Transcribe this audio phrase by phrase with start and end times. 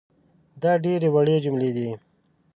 [0.61, 1.89] دا ډېرې وړې جملې دي